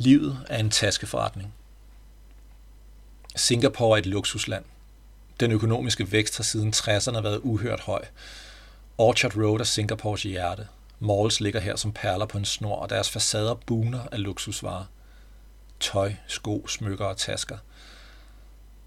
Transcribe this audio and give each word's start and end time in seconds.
Livet 0.00 0.38
er 0.48 0.58
en 0.58 0.70
taskeforretning. 0.70 1.54
Singapore 3.36 3.98
er 3.98 4.02
et 4.02 4.06
luksusland. 4.06 4.64
Den 5.40 5.52
økonomiske 5.52 6.12
vækst 6.12 6.36
har 6.36 6.44
siden 6.44 6.72
60'erne 6.76 7.20
været 7.22 7.40
uhørt 7.42 7.80
høj. 7.80 8.04
Orchard 8.98 9.36
Road 9.36 9.60
er 9.60 9.64
Singapores 9.64 10.22
hjerte. 10.22 10.66
Malls 11.00 11.40
ligger 11.40 11.60
her 11.60 11.76
som 11.76 11.92
perler 11.92 12.26
på 12.26 12.38
en 12.38 12.44
snor, 12.44 12.76
og 12.76 12.90
deres 12.90 13.10
facader 13.10 13.54
buner 13.54 14.00
af 14.12 14.22
luksusvarer. 14.22 14.84
Tøj, 15.80 16.14
sko, 16.26 16.66
smykker 16.66 17.04
og 17.04 17.16
tasker. 17.16 17.58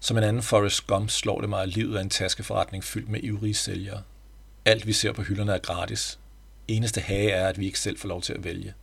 Som 0.00 0.18
en 0.18 0.24
anden 0.24 0.42
Forrest 0.42 0.86
Gump 0.86 1.10
slår 1.10 1.40
det 1.40 1.48
mig, 1.48 1.62
at 1.62 1.68
livet 1.68 1.96
er 1.96 2.00
en 2.00 2.10
taskeforretning 2.10 2.84
fyldt 2.84 3.08
med 3.08 3.20
ivrige 3.22 3.54
sælgere. 3.54 4.02
Alt 4.64 4.86
vi 4.86 4.92
ser 4.92 5.12
på 5.12 5.22
hylderne 5.22 5.52
er 5.52 5.58
gratis. 5.58 6.18
Eneste 6.68 7.00
hage 7.00 7.30
er, 7.30 7.48
at 7.48 7.58
vi 7.58 7.66
ikke 7.66 7.80
selv 7.80 7.98
får 7.98 8.08
lov 8.08 8.22
til 8.22 8.32
at 8.32 8.44
vælge. 8.44 8.74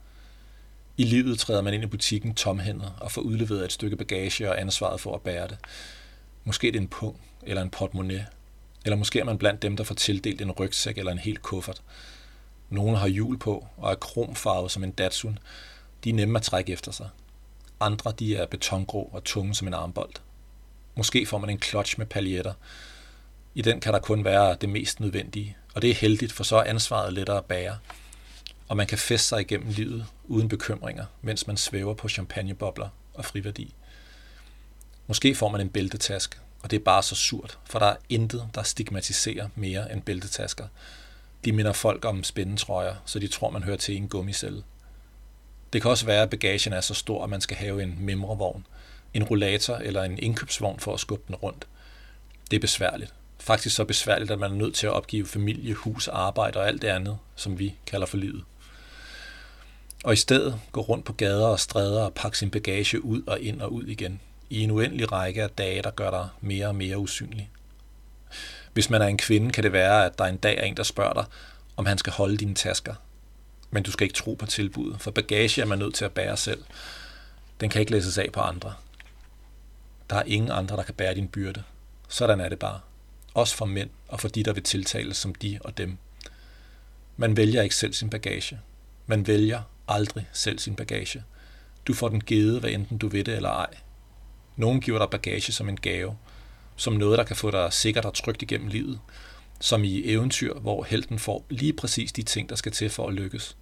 I 1.00 1.04
livet 1.04 1.40
træder 1.40 1.62
man 1.62 1.74
ind 1.74 1.84
i 1.84 1.88
butikken 1.88 2.36
tomhændet 2.36 2.94
og 3.00 3.12
får 3.12 3.22
udleveret 3.22 3.66
et 3.66 3.72
stykke 3.72 3.96
bagage 3.96 4.50
og 4.50 4.62
ansvaret 4.62 5.02
for 5.02 5.16
at 5.16 5.22
bære 5.22 5.48
det. 5.48 5.58
Måske 6.44 6.68
det 6.68 6.76
er 6.76 6.82
en 6.82 6.88
pung 6.88 7.22
eller 7.44 7.62
en 7.62 7.70
portemonnaie. 7.70 8.28
Eller 8.86 8.96
måske 8.96 9.20
er 9.20 9.24
man 9.24 9.38
blandt 9.38 9.62
dem, 9.62 9.78
der 9.78 9.84
får 9.84 9.96
tildelt 9.96 10.42
en 10.42 10.52
rygsæk 10.52 10.98
eller 10.98 11.12
en 11.12 11.18
helt 11.18 11.42
kuffert. 11.42 11.82
Nogle 12.70 12.98
har 12.98 13.08
hjul 13.08 13.38
på 13.38 13.68
og 13.78 13.92
er 13.92 13.96
kromfarvet 13.96 14.72
som 14.72 14.84
en 14.84 14.92
Datsun. 14.92 15.40
De 16.04 16.10
er 16.10 16.14
nemme 16.14 16.38
at 16.38 16.44
trække 16.44 16.74
efter 16.74 16.92
sig. 16.92 17.10
Andre 17.80 18.14
de 18.20 18.36
er 18.36 18.46
betongrå 18.46 19.10
og 19.14 19.24
tunge 19.24 19.56
som 19.56 19.68
en 19.68 19.74
armbold. 19.74 20.14
Måske 20.96 21.26
får 21.26 21.38
man 21.38 21.50
en 21.50 21.62
clutch 21.62 21.96
med 21.98 22.06
paljetter. 22.06 22.54
I 23.56 23.62
den 23.62 23.80
kan 23.80 23.94
der 23.94 24.00
kun 24.00 24.26
være 24.26 24.58
det 24.62 24.70
mest 24.70 25.00
nødvendige, 25.00 25.58
og 25.74 25.82
det 25.82 25.90
er 25.90 25.96
heldigt, 25.96 26.32
for 26.32 26.44
så 26.44 26.56
er 26.56 26.64
ansvaret 26.64 27.14
lettere 27.14 27.38
at 27.38 27.46
bære 27.46 27.78
og 28.70 28.78
man 28.78 28.88
kan 28.88 28.98
feste 28.98 29.28
sig 29.28 29.42
igennem 29.42 29.70
livet 29.70 30.06
uden 30.28 30.50
bekymringer, 30.50 31.06
mens 31.22 31.48
man 31.48 31.58
svæver 31.58 31.94
på 31.94 32.10
champagnebobler 32.10 32.90
og 33.14 33.26
friværdi. 33.26 33.74
Måske 35.08 35.36
får 35.36 35.50
man 35.50 35.62
en 35.62 35.70
bæltetaske, 35.70 36.38
og 36.64 36.72
det 36.72 36.80
er 36.80 36.84
bare 36.84 37.04
så 37.04 37.16
surt, 37.16 37.60
for 37.66 37.80
der 37.80 37.86
er 37.86 37.96
intet, 38.10 38.50
der 38.56 38.64
stigmatiserer 38.64 39.50
mere 39.56 39.94
end 39.94 40.02
bæltetasker. 40.02 40.68
De 41.46 41.52
minder 41.52 41.74
folk 41.74 42.06
om 42.06 42.24
spændetrøjer, 42.24 42.96
så 43.06 43.20
de 43.20 43.28
tror, 43.28 43.50
man 43.50 43.64
hører 43.64 43.78
til 43.78 43.94
i 43.94 43.98
en 43.98 44.08
gummicelle. 44.08 44.64
Det 45.74 45.82
kan 45.82 45.92
også 45.92 46.06
være, 46.06 46.22
at 46.22 46.30
bagagen 46.30 46.74
er 46.74 46.82
så 46.82 46.94
stor, 46.94 47.24
at 47.24 47.30
man 47.30 47.42
skal 47.42 47.58
have 47.58 47.84
en 47.84 47.96
memrevogn, 48.00 48.68
en 49.14 49.24
rollator 49.24 49.76
eller 49.76 50.04
en 50.04 50.20
indkøbsvogn 50.20 50.80
for 50.80 50.94
at 50.94 51.00
skubbe 51.00 51.24
den 51.28 51.36
rundt. 51.36 51.68
Det 52.52 52.56
er 52.56 52.62
besværligt. 52.62 53.14
Faktisk 53.38 53.76
så 53.76 53.86
besværligt, 53.86 54.32
at 54.32 54.40
man 54.40 54.52
er 54.52 54.56
nødt 54.56 54.76
til 54.76 54.88
at 54.88 54.94
opgive 54.94 55.26
familie, 55.26 55.74
hus, 55.74 56.08
arbejde 56.08 56.60
og 56.60 56.68
alt 56.68 56.82
det 56.82 56.88
andet, 56.88 57.18
som 57.36 57.60
vi 57.60 57.76
kalder 57.86 58.06
for 58.06 58.18
livet 58.18 58.44
og 60.04 60.14
i 60.14 60.16
stedet 60.16 60.60
gå 60.72 60.82
rundt 60.82 61.06
på 61.06 61.14
gader 61.14 61.48
og 61.48 61.60
stræder 61.60 62.04
og 62.04 62.14
pakke 62.14 62.38
sin 62.38 62.52
bagage 62.52 63.06
ud 63.06 63.22
og 63.28 63.40
ind 63.40 63.62
og 63.62 63.74
ud 63.74 63.84
igen, 63.84 64.22
i 64.50 64.62
en 64.64 64.72
uendelig 64.72 65.12
række 65.12 65.44
af 65.44 65.50
dage, 65.50 65.82
der 65.82 65.92
gør 65.92 66.12
dig 66.12 66.28
mere 66.42 66.68
og 66.68 66.76
mere 66.76 66.98
usynlig. 66.98 67.50
Hvis 68.74 68.90
man 68.90 69.02
er 69.02 69.06
en 69.06 69.18
kvinde, 69.18 69.52
kan 69.52 69.64
det 69.64 69.74
være, 69.74 70.06
at 70.06 70.20
der 70.20 70.26
en 70.26 70.38
dag 70.38 70.58
er 70.58 70.64
en, 70.64 70.78
der 70.78 70.84
spørger 70.84 71.14
dig, 71.14 71.26
om 71.78 71.86
han 71.86 71.98
skal 71.98 72.14
holde 72.14 72.38
dine 72.38 72.56
tasker. 72.56 72.96
Men 73.72 73.84
du 73.84 73.92
skal 73.92 74.06
ikke 74.06 74.16
tro 74.16 74.34
på 74.34 74.46
tilbuddet, 74.46 75.02
for 75.02 75.12
bagage 75.12 75.62
er 75.62 75.66
man 75.66 75.80
nødt 75.80 75.96
til 75.96 76.06
at 76.06 76.12
bære 76.12 76.38
selv. 76.38 76.64
Den 77.62 77.70
kan 77.70 77.80
ikke 77.80 77.92
læses 77.92 78.18
af 78.18 78.30
på 78.34 78.40
andre. 78.40 78.74
Der 80.10 80.16
er 80.16 80.24
ingen 80.24 80.52
andre, 80.52 80.76
der 80.76 80.84
kan 80.84 80.94
bære 80.94 81.16
din 81.16 81.28
byrde. 81.28 81.64
Sådan 82.08 82.40
er 82.40 82.50
det 82.50 82.60
bare. 82.60 82.80
Også 83.34 83.56
for 83.56 83.66
mænd 83.66 83.90
og 84.08 84.20
for 84.20 84.28
de, 84.28 84.44
der 84.44 84.54
vil 84.54 84.64
tiltales 84.64 85.18
som 85.18 85.36
de 85.36 85.60
og 85.64 85.78
dem. 85.78 85.98
Man 87.18 87.38
vælger 87.38 87.62
ikke 87.62 87.76
selv 87.76 87.94
sin 87.94 88.10
bagage. 88.10 88.60
Man 89.08 89.28
vælger 89.28 89.62
aldrig 89.90 90.28
selv 90.34 90.60
sin 90.60 90.76
bagage. 90.76 91.24
Du 91.88 91.94
får 91.94 92.10
den 92.10 92.22
givet, 92.22 92.60
hvad 92.60 92.70
enten 92.70 92.98
du 92.98 93.08
ved 93.08 93.24
det 93.24 93.36
eller 93.36 93.50
ej. 93.50 93.78
Nogen 94.56 94.82
giver 94.82 95.00
dig 95.00 95.10
bagage 95.10 95.52
som 95.52 95.70
en 95.70 95.80
gave, 95.80 96.18
som 96.76 96.94
noget, 96.94 97.18
der 97.18 97.24
kan 97.24 97.36
få 97.36 97.52
dig 97.52 97.74
sikkert 97.74 98.06
og 98.06 98.14
trygt 98.14 98.42
igennem 98.42 98.68
livet, 98.68 99.00
som 99.60 99.84
i 99.84 100.06
eventyr, 100.06 100.54
hvor 100.54 100.84
helten 100.84 101.20
får 101.20 101.46
lige 101.50 101.74
præcis 101.74 102.12
de 102.12 102.24
ting, 102.24 102.50
der 102.50 102.56
skal 102.56 102.72
til 102.72 102.90
for 102.90 103.08
at 103.08 103.14
lykkes. 103.14 103.58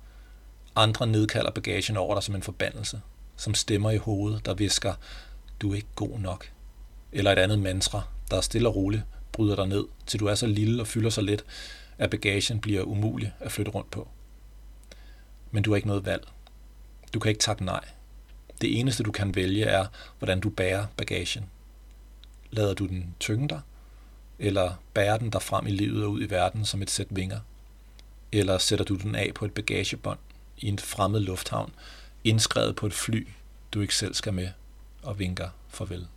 Andre 0.76 1.08
nedkalder 1.08 1.52
bagagen 1.52 1.98
over 1.98 2.14
dig 2.14 2.24
som 2.24 2.36
en 2.36 2.44
forbandelse, 2.44 3.02
som 3.38 3.54
stemmer 3.54 3.92
i 3.92 3.98
hovedet, 3.98 4.46
der 4.46 4.54
visker, 4.54 4.94
du 5.62 5.72
er 5.72 5.76
ikke 5.76 5.88
god 5.96 6.20
nok. 6.20 6.52
Eller 7.12 7.32
et 7.32 7.40
andet 7.40 7.60
mantra, 7.60 8.02
der 8.32 8.42
stille 8.42 8.68
og 8.70 8.76
roligt 8.76 9.04
bryder 9.32 9.56
dig 9.56 9.68
ned, 9.68 9.86
til 10.06 10.20
du 10.20 10.26
er 10.26 10.36
så 10.36 10.48
lille 10.48 10.82
og 10.82 10.88
fylder 10.88 11.10
så 11.10 11.22
let, 11.22 11.46
at 11.98 12.10
bagagen 12.10 12.60
bliver 12.60 12.84
umulig 12.84 13.34
at 13.40 13.52
flytte 13.52 13.72
rundt 13.72 13.92
på 13.92 14.08
men 15.52 15.64
du 15.64 15.72
har 15.72 15.76
ikke 15.76 15.88
noget 15.88 16.06
valg. 16.06 16.28
Du 17.14 17.20
kan 17.20 17.30
ikke 17.30 17.42
takke 17.42 17.66
nej. 17.66 17.86
Det 18.62 18.80
eneste, 18.80 19.04
du 19.04 19.12
kan 19.12 19.36
vælge, 19.36 19.66
er, 19.66 19.86
hvordan 20.20 20.40
du 20.40 20.50
bærer 20.50 20.86
bagagen. 20.98 21.46
Lader 22.52 22.74
du 22.74 22.86
den 22.86 23.16
tynge 23.20 23.50
dig? 23.50 23.62
Eller 24.40 24.74
bærer 24.94 25.18
den 25.18 25.30
dig 25.30 25.42
frem 25.42 25.68
i 25.68 25.72
livet 25.72 26.04
og 26.04 26.12
ud 26.12 26.22
i 26.22 26.30
verden 26.30 26.66
som 26.66 26.82
et 26.82 26.90
sæt 26.90 27.08
vinger? 27.10 27.40
Eller 28.32 28.58
sætter 28.58 28.86
du 28.86 28.96
den 28.96 29.16
af 29.16 29.32
på 29.36 29.46
et 29.46 29.54
bagagebånd 29.54 30.20
i 30.58 30.68
en 30.68 30.80
fremmed 30.80 31.20
lufthavn, 31.20 31.74
indskrevet 32.24 32.76
på 32.76 32.86
et 32.86 32.94
fly, 32.94 33.28
du 33.74 33.82
ikke 33.82 33.96
selv 33.96 34.14
skal 34.14 34.34
med, 34.34 34.50
og 35.04 35.20
vinker 35.20 35.50
farvel? 35.70 36.08